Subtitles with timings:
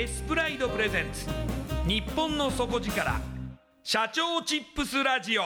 [0.00, 1.26] エスプライドプレゼンツ。
[1.86, 3.20] 日本の底力。
[3.82, 5.42] 社長チップスラジオ。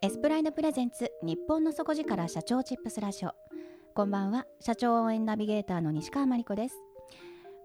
[0.00, 1.10] エスプライドプレゼンツ。
[1.24, 2.28] 日本の底力。
[2.28, 3.32] 社長チップスラジオ。
[3.92, 4.46] こんばんは。
[4.60, 6.76] 社長応援ナビゲーターの西川真理子です。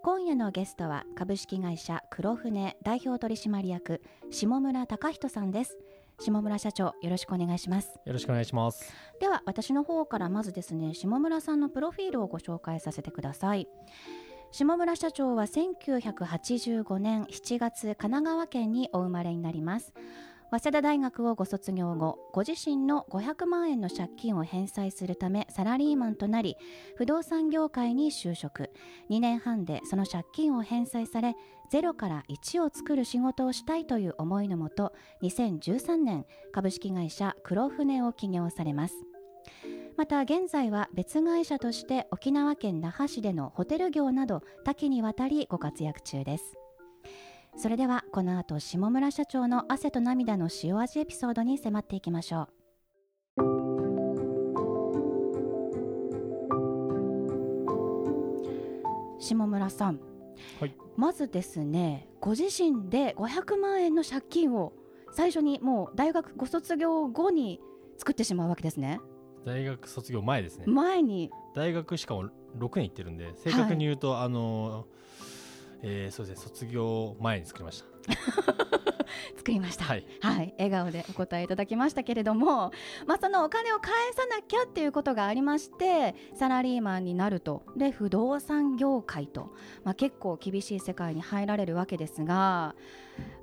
[0.01, 4.01] 今夜のゲストは株式会社黒船代表取締役。
[4.31, 5.77] 下村隆人さんです。
[6.19, 7.99] 下村社長よろしくお願いします。
[8.05, 8.93] よろしくお願いします。
[9.19, 13.67] では私の方からまずですね下村さんのプロフィールをご紹介させてください。
[14.51, 19.93] 下村社長は1985年7月神奈川県にお生まれになります
[20.51, 26.56] 早稲田大学をご卒業後ご自身の500万円の借金を返済するためサラリーマンとなり
[26.95, 28.72] 不動産業界に就職。
[29.09, 31.35] 2年半でその借金を返済され
[31.73, 38.95] 0から1を作る仕事をしたいという思いのもと2013年株式会社黒船を起業されます。
[39.97, 46.57] また現在は別会社として沖縄県那覇市でのホテル業など多岐にわたりご活躍中です。
[47.57, 52.55] それではこの後下村社長の汗と涙の塩味エピソードに迫っていきましょう。
[59.19, 59.99] 下村さん、
[60.59, 64.73] はい、まずですねご自身で500万円の借金を
[65.11, 67.61] 最初にもう大学ご卒業後に
[67.97, 68.99] 作ってしまうわけですね。
[69.45, 70.66] 大学卒業前ですね。
[70.67, 71.31] 前に。
[71.55, 74.87] 大学しかも6年行ってるんで正確に言うと、はい、あの
[75.81, 77.87] えー、そうですね卒業前に作りました。
[79.37, 82.71] 作りました、はい、はい、笑顔でお答えいただきましたけれども、
[83.07, 89.53] まあ、そのお金を返さなきゃっていうことがありましてサラリーマンになるとで不動産業界と、
[89.83, 92.75] まあ、結構厳しい世界に入られるわけですが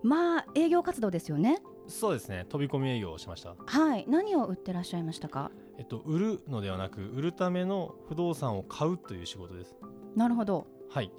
[0.03, 1.62] まあ営業活動ですよね？
[1.88, 2.47] そうですね。
[2.49, 3.56] 飛び込み営業をしました。
[3.66, 4.04] はい。
[4.09, 5.50] 何を売ってらっしゃいましたか？
[5.78, 9.75] えっと売るのではなく売るための不動産を買うという仕事です。
[10.14, 10.59] なるほど。
[10.59, 10.66] はい、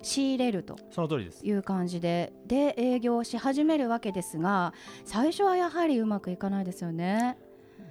[0.02, 0.78] 仕入れると。
[0.92, 1.46] その通りです。
[1.46, 2.34] いう感じで。
[2.46, 4.74] で営業し始めるわけですが
[5.06, 7.38] 最初はやはりうまくいかないですよね。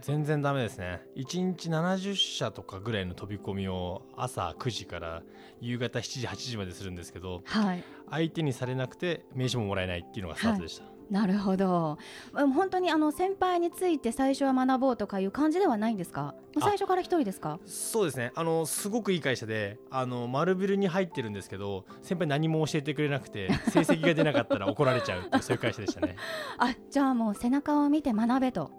[0.01, 1.01] 全然ダメですね。
[1.17, 5.23] 1日70社とかぐらいの飛び込みを朝9時から
[5.61, 11.99] 夕方7時8時までするんですけど、はい、相手にされなくて名刺ももらえないっていうのがスタートでした、はいなるほど。
[12.55, 16.35] 本当にあの先輩について最初は学ぼうとかいう感じではないんですか？
[16.61, 17.59] 最初から一人ですか？
[17.67, 18.33] そうですね。
[18.35, 26.17] あのすごくいい会社であの丸ビルに入ってるんですけど先輩何も教えてくれなくて成績が出なかったら怒られちゃうそういう会社でしたね。
[26.59, 28.71] あじゃあもう背中を見て学べと。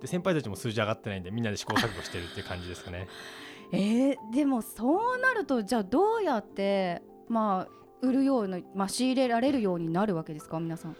[0.00, 3.06] で先輩たちも数字上がってないんでみんなで試行錯誤してるっていう感じですかね。
[3.72, 10.96] えー、でもそうなるとじゃあどうやってまあ売るような、まあ、仕入れられるようになるわけですか皆さん？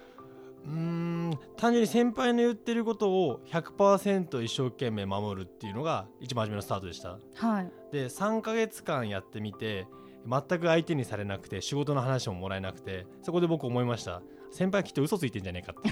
[0.66, 7.18] うーん単純に先輩の言ってることを100%一生懸命守るっていうのが一番初めのスタートでした。
[7.34, 7.72] はい。
[7.92, 9.86] で3ヶ月間やってみて
[10.26, 14.22] 全く相手にされなくて仕事の話ももらえなくてそこで僕思いました。
[14.50, 15.90] 先輩はきっと嘘ついてんじゃねえかって。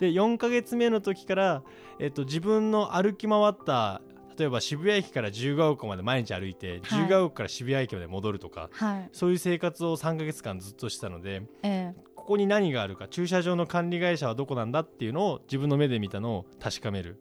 [0.00, 1.62] で4ヶ月目の時から、
[1.98, 4.00] えっと、自分の歩き回った
[4.38, 9.08] 例えば渋谷駅から自由が丘まで毎日歩いて、自由が丘から渋谷駅まで戻るとかはい。
[9.12, 17.18] そういう生活を3ヶ月間ずっとしてたのでえここに何があるか駐車場の管理会社はどこなんだっていうのを自分の目で見たのを確かめる。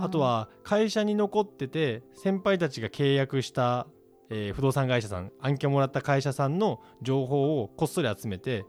[0.00, 3.86] あとは会社に残ってて先輩たちが契約した、
[4.30, 8.64] えー不動産会社さん案件もらった会社さんの情報をこっそり集めて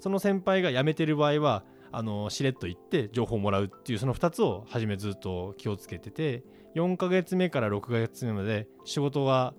[0.00, 6.42] その先輩が辞めてる場合はあのしれっと行って情報をもらうっていうその2つを初めずっと気をつけてて
[6.74, 9.54] 4ヶ月目から6ヶ月目まで仕事が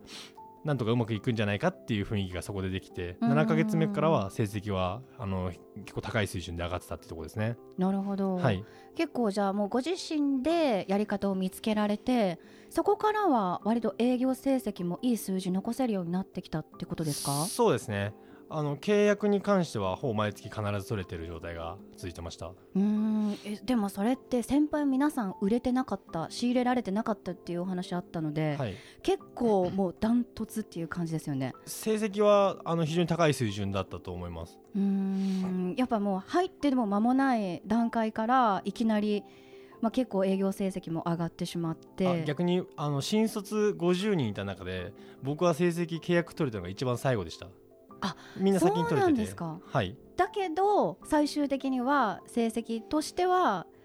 [0.67, 3.31] なんとかうまくいくんじゃないかっていう雰囲気がそこでできてうん。
[3.31, 7.55] 7ヶ月目からは成績はあの結構高い水準で上がってたってところですね。
[7.77, 8.63] なるほど、はい。
[8.95, 12.37] 結構じゃあもうご自身でやり方を見つけられて
[12.69, 17.31] そこからは割と営業成績もいい数字残せるようになってきたってことですか？
[17.45, 18.13] そうですね
[18.49, 22.47] あの契約に関してはほぼ毎月必ず取れてる状態が続いてました。
[22.47, 23.37] うーん。
[23.45, 28.75] えでもそれって先輩皆さん売れてなかった仕入れられてなかったっていうお話あったので、はい。
[29.03, 31.53] 結構もうダントツっていう感じですよね。
[31.65, 34.57] 成績はあの非常に高い水準だったと思います。
[34.75, 35.75] うーん。
[35.77, 39.23] やっぱもう入ってでも間もない段階からいきなり、
[39.81, 42.07] まあ、結構営業成績も上がってしまって。
[42.07, 47.47] あ逆にあの新卒50人いた中で僕は成績契約取れたのが一番最後でした
[48.01, 49.59] あみんな先に取れそうなててんですか。
[49.65, 49.95] はい。
[50.15, 53.77] だけど最終的には成績としては、ね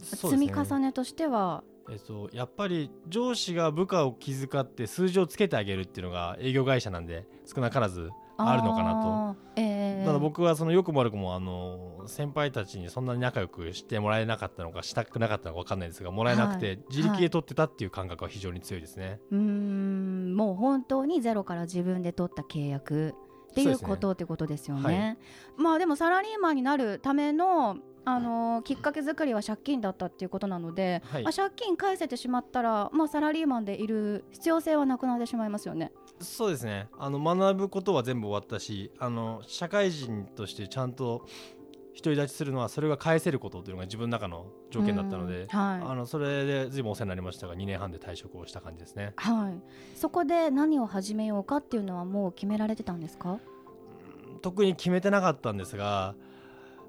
[0.00, 9.44] 積み重ねとしてはえっと、やっぱり上司が部下を気遣って数字をつけてあげるっていうのが営業会社なんで少なからずあるのかなと。
[9.54, 16.78] と、ええただ僕はその良くも悪くもあの先輩たちにそんなに仲良くしてもらえなかったのかしたくなかったのか分かんないですがもらえなくて、はい。
[16.90, 19.20] 自力で取ってたっていう感覚は非常に強いですね。
[19.30, 20.34] うーん。
[20.34, 23.14] もう本当にゼロから自分で取った契約
[23.62, 24.82] っていうことってことですよね。
[24.82, 25.18] そうですね
[25.56, 35.90] まあでもサラリーマンになるためのあのーきっかけ作りは借金だったっていうことなので、はいまあ、借金返せてしまったら、まあ、サラリーマンでいる必要性はなくなってしまいますよね。
[36.20, 41.26] そうですねあの学ぶことは全部終わったしあの社会人としてちゃんと
[41.96, 45.82] 独り立ちするのはそれが返せることというのが自分の中の条件だったので、うんはい。
[45.90, 49.14] あのそれで随分お世話になりましたが2年半で退職をした感じですね。
[49.16, 49.60] はい、
[49.96, 53.38] そこで何を始めようかっていうのはもう決められてたんですか？
[54.42, 56.14] 特に決めてなかったんですが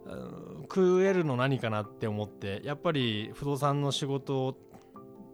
[0.05, 4.57] うん食えるの何かなって思ってやっぱり不動産の仕事を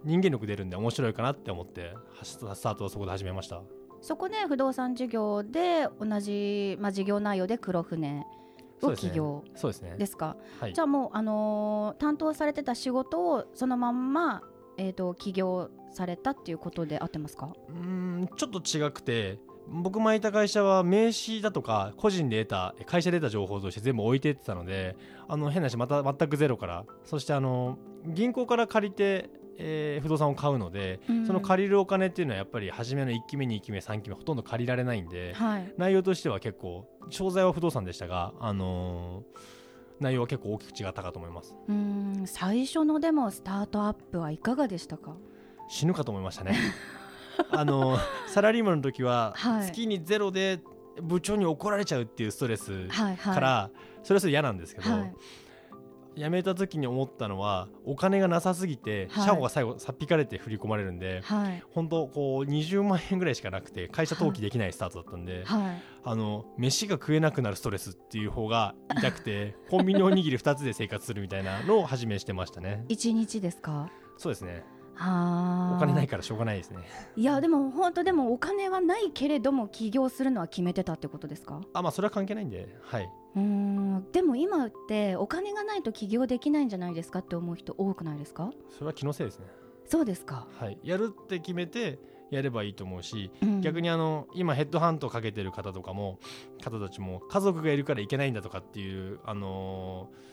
[0.04, 3.62] 人間力出るんで面白いかなって思ってスタートはそこで始めました。
[4.02, 8.25] そこで不動産事業で同じ、まあ、事業内容で黒船
[8.88, 9.95] を起業そうですね。
[9.97, 10.15] です
[10.68, 10.74] い。
[10.74, 14.41] じゃあもう、あのー担当されてた仕事をそのまんま、
[14.77, 17.53] えー、と起業されたっていうことで合ってますか？
[17.69, 17.75] うー
[18.24, 24.97] んちょっと違くて僕前いた会社は名刺だとか個人で得た会社で得た情報として全部置いてってたので
[25.27, 26.86] あの変な話また全くゼロから。
[27.06, 31.25] そしてあの銀行から借りて、えー不動産を買うので、うん。
[31.27, 35.73] その借りるお金っていうのはやっぱり初めの1期目2期目3期目ほとんど借りられないんではい。
[35.77, 39.39] 内容としては結構商材は不動産でしたが、あのー
[40.00, 41.55] 内容は結構大きく違ったかと思います。
[41.67, 42.27] うーん。
[42.27, 45.15] 最初のでもスタートアップはいかがでしたか？
[45.69, 46.57] 死ぬかと思いましたね。
[47.51, 49.67] あのサラリーマンの時ははい。
[49.67, 50.60] 月にゼロで
[51.01, 53.33] 部長に怒られちゃうっていうストレスはいはい。
[53.36, 53.69] から、
[54.03, 55.13] それはそれで嫌なんですけど、はい
[56.15, 59.25] 辞めた時に思ったのはお金がなさすぎて、はい。
[59.25, 61.63] 社保が最後さっぴかれて振り込まれるんではい。
[61.72, 65.82] 本当こう20万円ぐらいしかなくて会社登記できないスタートだったんで、はい。
[66.05, 72.84] あの飯が食えなくなるストレスっていう方が痛くてコンビニおにぎり2つで生活するみたいなのを始めしてましたね。
[72.89, 73.89] 一日ですか？
[74.17, 74.53] そうですね。
[74.53, 74.63] はあ
[74.95, 76.79] お金ないからしょうがないですね。
[77.15, 81.62] いやでも本当でもお金はないけれども起業するのは決めてたってことですか？
[81.73, 83.09] あまあそれは関係ないんではい。
[83.35, 88.51] うーんでも今ってお金がないと起業できないんじゃないですかって思う人多くないですか？
[88.69, 89.47] それは気のせいですね。
[89.85, 90.77] そうですか、はい。
[90.83, 92.00] やるって決めて
[92.31, 93.62] やればいいと思うしうん。
[93.62, 96.19] 逆にあの今ヘッドハントをかけてる方とかも
[96.63, 100.33] 方たちも家族がいるからいけないんだとかっていうあのー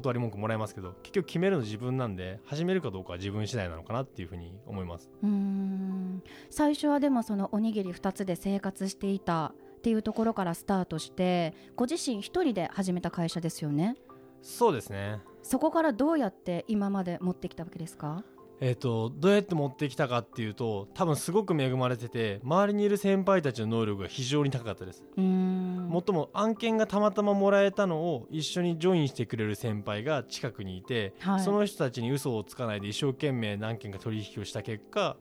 [0.00, 5.10] 断り文句もらえますけど結局決めるの自分なんで始めるかどうかは自分次第なのかなっていうふうに思います。
[5.22, 6.22] うーん。
[6.50, 9.46] 最初はでもそのおにぎり2つで生活していた
[9.78, 13.96] っていうところからスタートしてご自身一人で始めた会社ですよね。
[14.42, 15.20] そうですね。
[15.42, 18.22] そこからどうやって今まで持ってきたわけですか？
[18.60, 25.04] えー、とどうやって持ってきたかっていうと多分すごく恵まれてて周りにいる先輩たちの能力が非常に高かったです。
[25.16, 31.40] もっとも案件がたまたまもらえたのを一緒にジョインしてくれる先輩が近くにいて、はい。
[31.40, 35.16] その人たちに嘘をつかないで一生懸命何件か取引をした結果、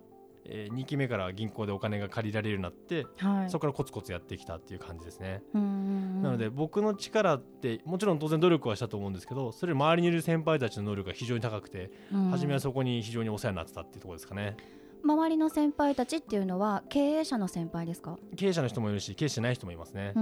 [0.49, 3.49] え2期目から銀行でお金が借りられるようになって、はい。
[3.49, 5.59] そこからコツコツやってきたっていう感じですね、な
[6.31, 12.29] ので僕の力ってもちろん当然努力はしたと思うんですけどそれ周りにいる先輩たちの能力が非常に高くて、うん。
[12.31, 14.55] 初めはそこに非常にお世話になってたっていうところですかね。
[15.03, 18.17] 周りの先輩たちっていうのは経営者の先輩ですか？
[18.35, 20.13] 経営者の人もいるし経営者ない人もいますね、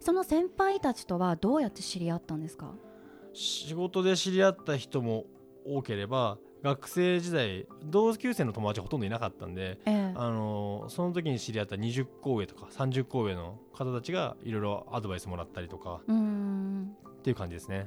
[0.00, 2.72] その先輩たちとはどうやって知り合ったんですか？
[3.34, 5.26] 仕事で知り合った人も
[5.66, 10.12] 多ければ学生時代同級生の友達ほとんどいなかったんで、ええ。
[10.14, 17.84] あのその時に知り合った20個上とか30個上の方たちがいろいろアドバイスもらったりとかっていう感じですね、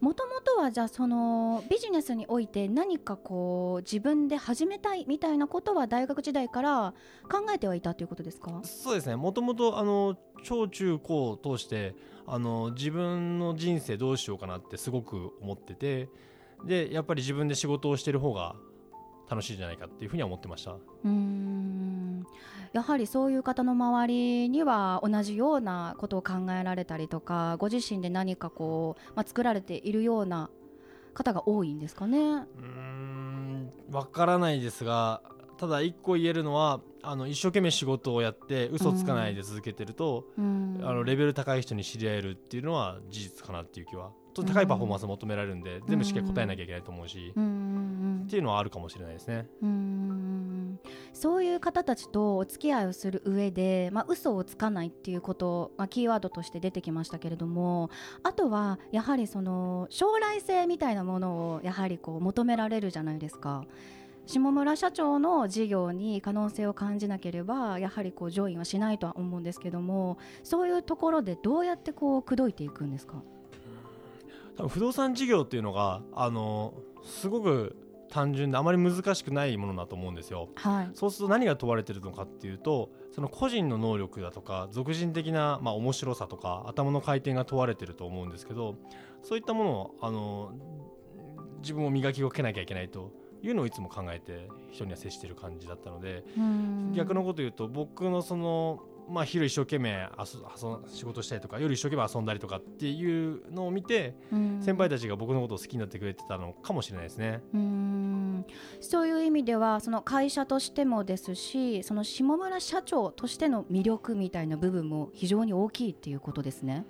[0.00, 6.94] もともとはじゃあそのビジネスにおいて何かこう自分で始めたいみたいなことは大学時代から
[7.30, 8.60] 考えてはいたということですか？
[8.62, 9.16] そうですね。
[9.16, 11.94] もともとあの小中高を通して
[12.26, 16.08] あの自分の人生どうしようかなってすごく思ってて
[16.66, 18.54] でやっぱり自分で仕事をしてる方が
[19.28, 22.26] 楽しいんじゃないかっていうふうには思ってましたうーん
[22.72, 30.50] やはりそういう方の周りには同じようなことを考えられたりとかご自身で何かこう、まあ、作られているような
[31.14, 32.18] 方が多いんですかね？
[32.18, 35.22] うーんわからないですが
[35.56, 40.80] ただ一個言えるのはあの一生懸命仕事をやって嘘つかないで続けてると、うん。
[40.82, 49.46] あのレベル高い人に知り合えるっていうのは事実かなっていう気はと高いパフォーマンスを求められるんで、全部しっかり答えなきゃいけないと思うし、うんうんっていうのはあるかもしれないですね。
[49.62, 50.80] うんうん。
[51.12, 57.88] そういう方たちとお付き合いをする上で、まあ、嘘をつかないっていうこと、まあ、キーワードとして出てきましたけれども
[58.22, 63.64] あとはやはりその将来性みたいなものをやはりこう求められるじゃないですか。
[64.26, 73.22] 下村社長の事業に可能性を感じなければやはりこうジョインはしないとは思うんですけどもそういうところでどうやってこう口説いていくんですか？
[74.56, 77.76] 多分不動産事業っていうのがあのすごく
[78.08, 80.48] 単純であまり難しくないものだと思うんですよ。
[80.54, 80.90] はい。
[80.94, 88.76] そうすると何が問われてるのかっていうとその個人の能力だとか俗人的な、まあ、面白さとか頭の回転が問われてると思うんですけど
[89.22, 90.52] そういったものをあの
[91.60, 93.10] 自分も磨きをかけなきゃいけないと
[93.46, 100.08] いうのをいつも考えて人には接してる感じだったのでうん逆のこと言うと僕のそのまあ昼一生懸命
[100.88, 107.40] 仕事したりとか夜一生懸命遊んだりとかっていうのを見てうん先輩たちが僕のことを好きになってくれてたのかもしれないですね。
[107.54, 107.56] う
[108.80, 116.84] そういう意味ではその会社としてもですしその下村社長としての魅力みたいな部分も非常に大きいっていうことですね。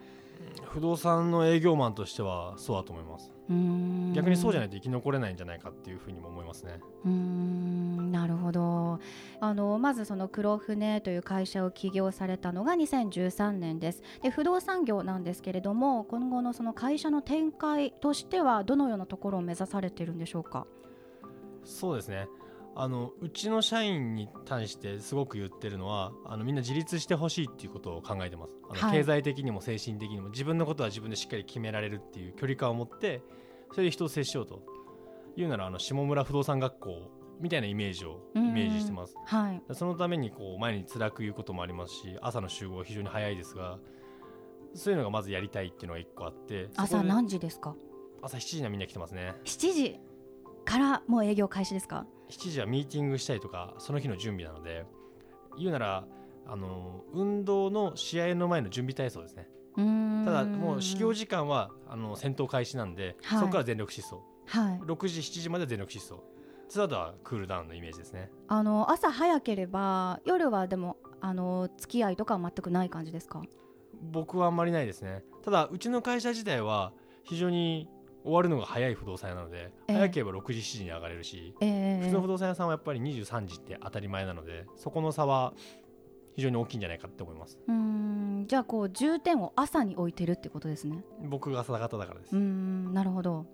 [0.65, 3.31] 不動産の営業マンとしてはそうだと思います。
[3.49, 6.81] 逆にそうじゃないと生き残れないんじゃないかっていうふうにも思いますね。
[7.05, 8.99] うーんなるほど
[9.41, 20.67] あのまずその黒船という会社を起業されたのが2013年ですで不動産業なんですけれども今後のその会社の展開としてはどのようなところを目指されているんでしょうか？
[21.65, 22.27] そうですね。
[22.79, 28.53] あのうちの社員に対してすごく言ってるのはあのみんな自立してほしいっていうことを考えてます。
[28.71, 28.99] あの、はい。
[28.99, 33.23] 経済的にも精神的にも自分のことは自分でしっかり決められるっていう距離感を持って
[33.73, 34.63] それで人と接しようと。
[35.39, 39.15] いうならあの下村不動産学校みたいなイメージをイメージしてます。
[39.27, 39.63] はい。
[39.75, 43.79] そのためにこう前に辛く言うこともありますし朝の集合は非常に早いですが
[44.75, 47.75] そういうのがまずやりたいっていうのが一個あって朝何時ですか？
[48.23, 49.35] 朝7時にはみんな来てますね。
[49.45, 50.01] 7時
[50.65, 52.07] からもう営業開始ですか？
[52.31, 54.85] 7時はミーティングしたりとかその日の準備なので
[55.59, 56.05] 言うなら
[56.47, 59.49] あの運動の試合の前の準備体操ですね。
[59.77, 60.25] うーん。
[60.25, 63.41] ただもう始業時間はあの戦闘開始なんで、はい。
[63.41, 64.17] そこから全力疾走。
[64.47, 64.81] はい。
[64.81, 66.15] 6時7時まで全力疾走。
[66.69, 68.31] その後はクールダウンのイメージですね。
[68.49, 73.43] あの朝早ければ夜はでもあの付き合いとかは全くない感じですか？
[74.13, 75.25] 僕はあんまりないですね。
[75.43, 76.93] ただうちの会社自体は
[77.25, 77.89] 非常に
[78.27, 79.93] 終わるのが早い不動産屋なので、ええ。
[79.95, 85.55] 早ければ6時7時に上がれるしえ普通の不動産屋さんはやっぱり23時って当たり前なのでそこの差は
[86.35, 87.59] 非常に大きいんじゃないかって思います。
[87.67, 91.03] うーんじゃあこう重点を朝に置いてるってことですね。
[91.23, 92.37] 僕が朝方だからです。
[92.37, 93.47] うーんなるほど。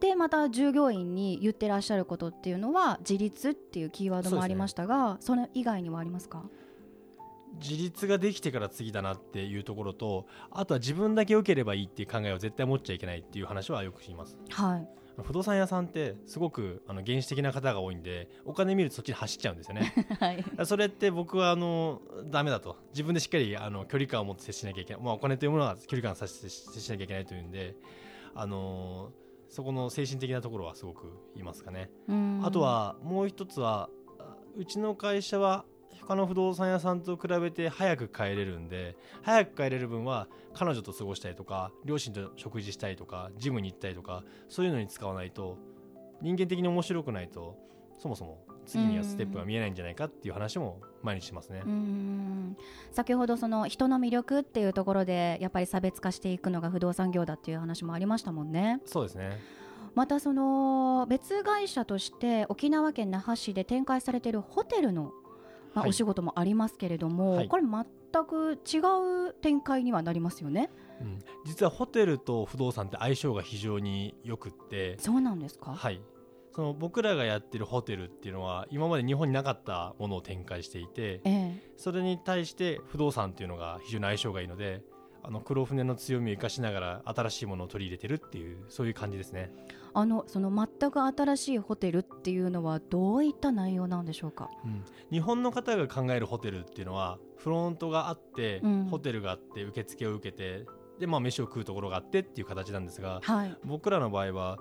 [0.00, 6.42] でまた従業員に言ってらっしゃることっていうのは自立っていうキーワードもありましたがそ,、れ以外にはありますか？
[7.60, 14.38] 自立ができてから次だなっていうところとあとは自分だけ良ければいいっていう考えを絶対持っちゃいけないっていう話はよく言います。
[14.50, 14.88] はい。
[15.22, 19.92] 不動産屋さんってすごくあの原始的な方が多いんでお金見るとそっちに走っちゃうんですよね。
[20.18, 20.44] はい。
[20.64, 22.76] それって僕はあのダメだと。
[22.92, 27.76] 自分でしっかりあの距離感を持って接しなきゃいけない、まあ、お金というものは距離感させて接しなきゃいけないというんで
[28.34, 29.12] あの
[29.48, 32.40] そこの精神的なところはすごく言いますかね、うん。
[32.42, 35.66] あとはもう一つはあうちの会社は
[36.06, 45.58] 他の不動産屋さんと比べて早く帰れるんで早く帰れる分は彼女と過ごしたりとか両親と食事したりとかジムに行ったりとかそういうのに使わないと
[46.20, 47.56] 人間的に面白くないと
[47.98, 51.62] そもそも次にはステップが見えないんじゃないかっていう話も毎日しますね。
[51.64, 52.56] うん
[52.92, 58.80] 先ほどその人の魅力っていうところでやっぱり差別化していくのが不動産業だっていう話もありましたもんね。
[58.86, 59.40] そうですね
[59.94, 65.12] またその別会社として沖縄県那覇市で展開されているホテルの、
[65.74, 65.90] まあはい。
[65.90, 67.48] お仕事もありますけれども、はい。
[67.48, 68.78] これ全く違
[69.28, 70.70] う展開にはなりますよね？
[71.00, 74.96] うん、実はホテルと不動産って相性が非常によくって。
[74.98, 75.72] そうなんですか？
[75.72, 76.00] はい。
[76.54, 81.72] その僕らがやってるホテルっていうのは今まで日本になかったものを展開していてええ。
[81.78, 84.82] それに対して不動産っていうのが非常に相性がいいので
[85.24, 89.52] あの黒船の強みを生かしながら新しいものを取り入れてるっていうそういう感じですね
[89.94, 94.50] あのその全く新しいホテルっていうのはどういった内容なんでしょうか？
[94.64, 100.64] うん、日本の方が考えるホテルっていうのはフロントがあって、うんホテルがあって受付を受けて
[100.98, 103.56] で、まあ、飯を食うところがあってっていう形なんですがはい。
[103.64, 104.58] 僕らの場合は、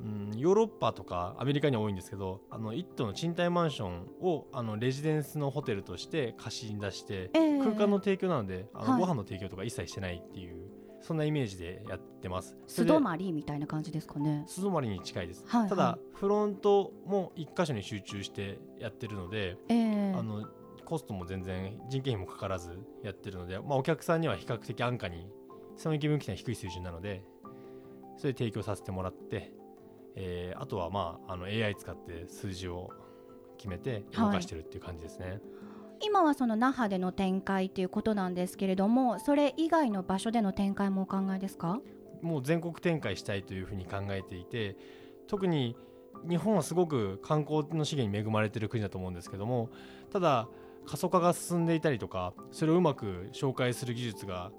[0.00, 7.58] うん、ヨーロッパとかアメリカには多いんですけどあの一棟の賃貸マンションをあのレジデンスのホテルとして貸しに出して、ええ。
[7.58, 9.00] 空間の提供なのであの、はい。
[9.00, 10.64] ご飯の提供とか一切してないっていう
[11.00, 12.56] そんなイメージでやってます。
[12.66, 14.44] 素泊まりみたいな感じですかね。
[14.46, 15.70] 素泊まりに近いです、はいはい。
[15.70, 20.14] ただフロントも一箇所に集中してやってるので、ええ。
[20.14, 20.46] あの
[20.84, 25.26] コストも全然人件費もかからずやってるので、まあ、お客さんには比較的安価に
[25.76, 27.24] その気分期は低い水準なので
[28.16, 29.52] それで提供させてもらって、
[30.16, 32.90] えーあとは、まあ、あの AI 使って数字を
[33.56, 35.40] 決めて動かしてるっていう感じですね、
[36.00, 41.80] 今はその那覇での展開っていうことなんですけれどもそれ以外の場所での展開もお考えですか？
[42.22, 44.76] もう全国展開したいというふうに考えていて
[45.26, 45.76] 特に
[46.28, 49.68] 日本はすごく観光の資源に恵まれてる国だと思うんですけども
[50.10, 50.48] ただ
[50.86, 54.50] 過疎化が進んでいたりとかそれをうまく紹介する技術が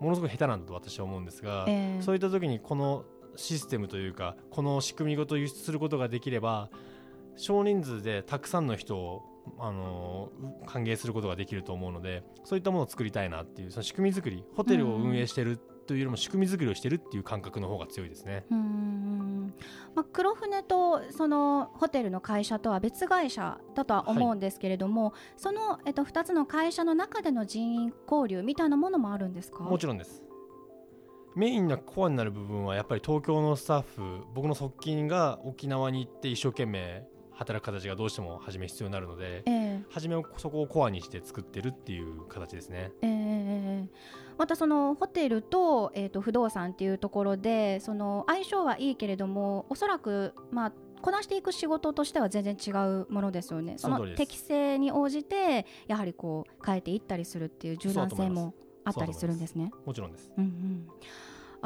[0.00, 2.02] ものすごく下手なんだと私は思うんですが、ええ。
[2.02, 3.04] そういった時にこの
[3.36, 6.70] システムというかこの仕組みごと輸出することができれば
[7.36, 9.22] 少人数でたくさんの人を
[9.58, 10.30] あの
[10.62, 18.46] う歓迎することができると思うのでそういったものを作りたいなっていうその仕組み作りホテルを運営してるというよりも仕組み作りをしてるっていう感覚の方が強いですね。
[18.50, 19.54] うーん
[19.94, 29.62] まあ、黒船とそのホテルの会社とは別会社だとは思うんですけれども、その、えっと、2つの会社の中での人員交流みたいなものもあるんですか？
[29.64, 30.22] もちろんです
[31.34, 39.82] メインなコアになる部分はやっぱり東京のスタッフ僕の側近が沖縄に行って一生懸命働く形がどうしても初め必要になるのでええ。
[39.90, 42.92] 初めをそこをコアにして作ってるっていう形ですね。
[43.02, 43.88] ええ。
[44.38, 53.74] またそのホテルと,、えー、と不動産っていうところでその相性はいいけれどもおそらく、まあ、こなしていく仕事としては全然違うものですよね。
[53.78, 59.72] その適性に応じてやはりこう変えていったりするっていう柔軟性もあったりするんですね。
[59.84, 60.30] もちろんです。
[60.36, 60.88] うんうん。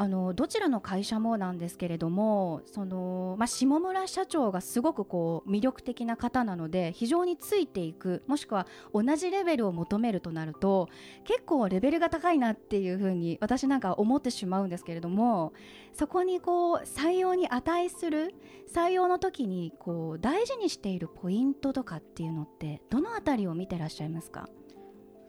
[0.01, 10.87] あのどちらの会社もなんですけれどもその、まあ、下村社長がすごくこう魅力的な方なので非常についていくもしくは同じレベルを求めるとなると
[11.25, 15.51] 結構レベルが高いなっていうふうに私なんか思ってしまうんですけれども
[15.91, 18.33] そこにこう採用に値する
[18.73, 24.47] 採用の時にこう大事にしているポイントとかっていうのってどのあたりを見てらっしゃいますか？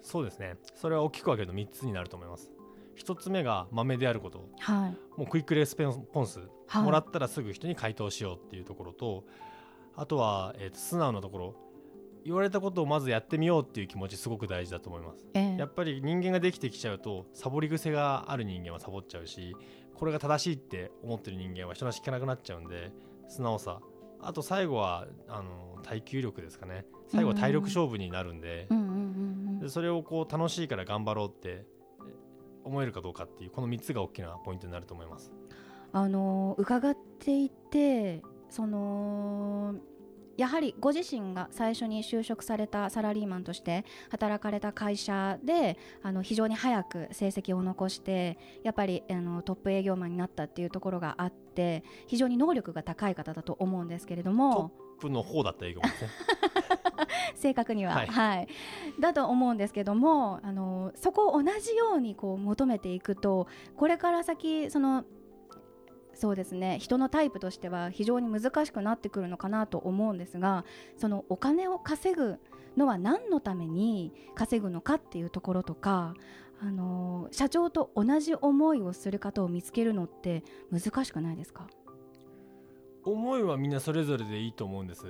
[0.03, 0.57] そうですね。
[0.75, 2.51] それは大きく分けると3つになると思います。
[2.99, 4.49] 1つ目がまめであること。
[4.59, 9.25] はい、もうクイックレスポンス、はい、もらったらすぐ人に回答しようっていうところと
[9.97, 11.71] あとは、えーと素直なところ。
[12.25, 15.27] 言われたことをまずやってみようっていう気持ちすごく大事だと思います。
[15.33, 15.57] ええ。
[15.57, 19.57] やっぱり人間ができてきちゃうとサボり癖がある人間はサボっちゃうし
[19.95, 22.93] これが正しいって思ってる人間は人の話聞かなくなっちゃうんで
[23.29, 23.81] 素直さ。
[24.23, 26.85] あと最後はあの耐久力ですかね。
[27.09, 28.90] 最後は体力勝負になるんで,、うん
[29.61, 31.65] でそれをこう楽しいから頑張ろうって
[32.65, 35.31] 思えるかどうかっていうこの3つが大きなポイントになると思います。
[35.93, 39.75] あの伺っていてその
[40.37, 54.55] やはりご自身が最初に就職されたサラリーマンとして働かれた会社であの非常に早く成績を残してやっぱりあのトップ営業マンになったっていうところがあって非常に能力が高い方だと思うんですけれども。
[54.55, 56.11] トップの方だった営業マンですね
[57.41, 58.49] 正確には、ははい
[58.99, 59.01] い。
[59.01, 65.05] だと思うんですけどもあのそこを同じようにこう求めていくとこれから先その
[66.15, 70.65] そうですね人のタイプとしては非常に難しくなってくるのかなと思うんですが
[70.99, 72.39] そのお金を稼ぐ
[72.77, 76.15] のは何のために稼ぐのかっていうところとか
[76.63, 81.67] あの社長と同じ思いをする方を見つけるのって難しくないですか？
[83.03, 85.07] 思いはみんなそれぞれでいいと思うんです。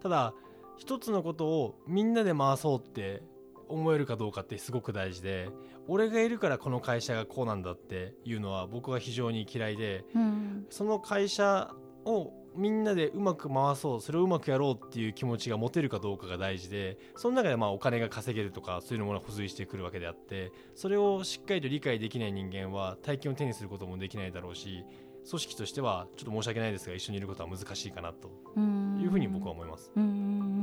[0.00, 0.32] ただ
[0.78, 3.22] 一つのことをみんなで回そうって
[3.68, 5.50] 思えるかどうかってすごく大事で
[5.86, 10.66] 俺がいるからこの会社がこうなんだっていうのは僕は非常に嫌いでうん。
[10.70, 24.84] その会社をみんなでうまく回そうそれをうまくやろうっていう気持ちが持てるかどうかが大事でその中でまあお金が稼げるとかそういうものが付随してくるわけであってそれをしっかりと理解できない人間は大金を手にすることもできないだろうし
[25.28, 29.92] 組織としてはちょっと申し訳ないですが一緒にいることは難しいかなとうんいうふうに僕は思います。
[29.94, 30.57] うん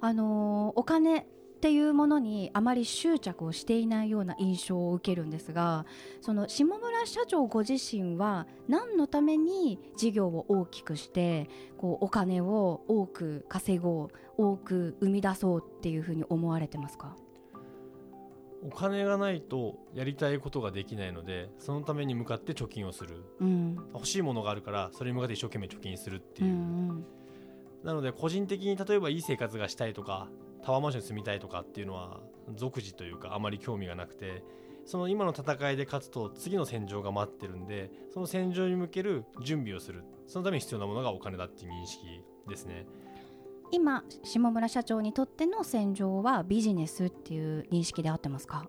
[0.00, 1.24] あのーお金っ
[1.62, 5.86] ていうものにあまり執着をしていないような印象を受けるんですが
[6.20, 11.48] その下村社長ご自身は何のために事業を大きくして
[11.78, 17.14] こうお金を多く稼ごう多く生み出そうっていうふうに思われてますか？
[18.64, 23.24] お金がないとやりたいことができないのでそのために向かって貯金をする。
[23.40, 23.76] うん。
[23.94, 26.46] 欲しいものがあるからそれに向かって一生懸命貯金するってう。
[26.46, 27.04] いう、ん
[27.84, 30.28] なので個人的に例えばいい生活がしたいとか
[30.62, 32.20] タワーマンションに住みたいとかっていうのは
[32.54, 34.44] 俗事というかあまり興味がなくて
[34.84, 40.04] その今の戦いで勝つと次の戦場が待ってるんでその戦場に向ける準備をする。
[40.26, 42.86] そのために必要なものがお金だっていう認識ですね。
[43.70, 48.66] 今下村社長にとっての戦場はビジネスっていう認識で合ってますか？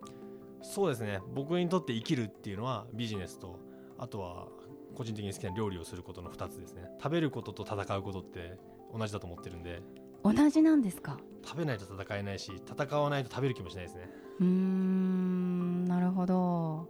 [0.62, 1.19] そうですね。
[1.34, 3.60] 僕にとって生きるっていうのはビジネスと
[3.97, 4.47] あとは
[4.95, 6.84] 個人的に好きな料理をすることの2つですね。
[7.02, 8.58] 食べることと戦うことって
[8.97, 9.82] 同じだと思ってるんで。
[10.23, 11.17] 同じなんですか？
[11.43, 14.10] 食べないと戦えないし戦わないと食べる気もしないですね。
[14.39, 16.88] うーんなるほど。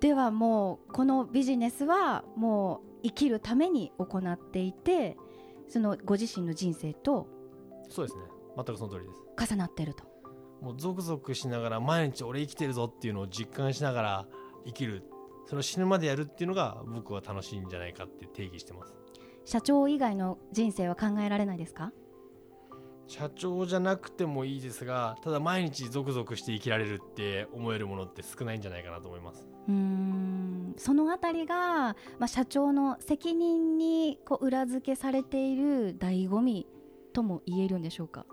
[0.00, 5.18] ではもうこのビジネスはもう生きるために行っていて
[5.68, 7.26] そのご自身の人生と
[7.90, 8.24] そうですね。
[8.56, 9.12] 全くその通りで
[9.46, 9.52] す。
[9.52, 10.04] 重なってると。
[10.62, 14.26] もうゾクゾクしながら毎日俺生きてるぞっていうのを実感しながら
[14.64, 15.04] 生きる。
[15.46, 18.94] それを死ぬまでやるっていうのが僕は楽しいんじゃないかって定義してます
[19.50, 21.90] 社長以外の人生は考えられないですか？
[23.08, 29.44] 社長じゃなくてもいいですがただ毎日ゾクゾクして生きられるって思えるものって少ないんじゃないかなと思います。
[29.66, 36.68] うーんそのあたりが、まあ、社長の責任にこう裏付けされている醍醐味
[37.12, 38.26] とも言えるんでしょうか？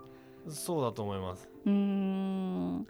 [0.48, 1.48] そうだと思います。
[1.66, 2.86] うーん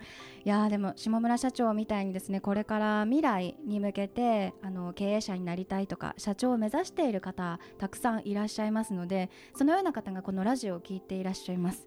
[0.48, 11.86] いやでも下村社長みたいにですねこれから未来に向けてあの経営者になりたいとか社長を目指している方たくさんいらっしゃいますのでそのような方がこのラジオを聞いていらっしゃいます。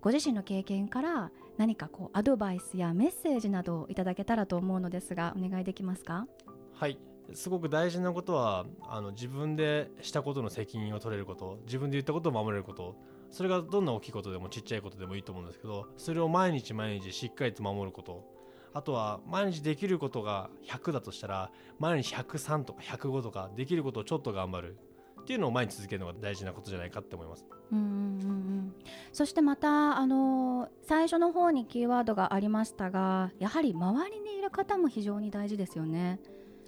[0.00, 6.28] ご自身の経験から何かこうアドバイスやメッセージなどをいただけたらと思うのですがお願いできますか？
[6.74, 7.00] はい。
[7.34, 12.94] すごく大事なことはあの自分でしたことの責任を取れること自分で言ったことを守れること
[13.30, 18.36] それがどんな大きいことでもちっちゃいことでもいいと思うんですけどそれを毎日毎日しっかりと守ること。
[18.72, 24.76] あとは毎日できることが100だとしたら毎日103とか105とかできることをちょっと頑張る。
[25.22, 27.44] っていうのを毎日続けるのが大事なことじゃないかって思います。
[27.72, 28.74] うんうんうんうん。
[29.12, 36.20] そしてまた、あのー最初の方にキーワードがありましたがやはり周りにいる方も非常に大事ですよね。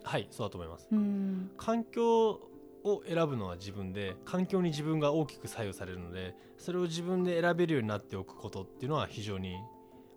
[0.03, 0.89] はいそうだと思います。
[0.91, 1.51] うん。
[1.57, 2.41] 環境
[2.85, 9.57] を選ぶのは自分で環境に自分が大きく左右されるのでそれを自分で選べるようになっておくことっていうのは非常に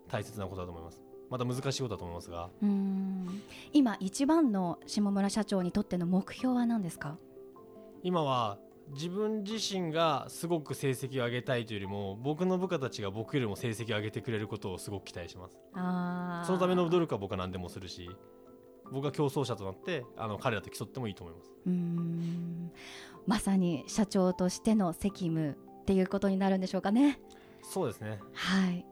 [0.08, 1.00] 大切なことだと思います。
[1.30, 2.50] また難しいことだと思いますが。
[2.62, 3.42] うん。
[3.72, 7.16] 今一番の下村社長にとっての目標は何ですか？
[8.02, 8.58] 今は
[8.94, 15.58] 自分自身がすごく成績を上げたいというよりも僕の部下たちが僕よりも成績を上げてくれることをすごく期待します。
[16.46, 18.10] そのための努力は僕は何でもするし
[18.92, 21.50] 僕は競争者となってあの彼らと競ってもいいと思います。
[21.66, 22.72] うん。
[23.26, 27.20] まさに社長としての責務っていうことになるんでしょうかね。
[27.62, 28.20] そうですね。
[28.34, 28.84] はい。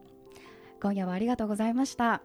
[0.80, 2.22] 今夜はありがとうございました。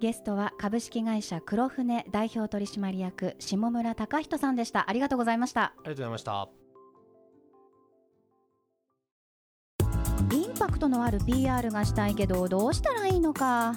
[0.00, 4.90] ゲストは株式会社黒船代表取締役下村隆人さんでした。
[4.90, 5.62] ありがとうございました。
[5.62, 6.48] ありがとうございました。
[10.32, 13.76] インパクトのある PR がしたいけどどうしたらいいのか